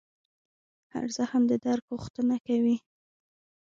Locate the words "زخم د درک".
1.17-1.85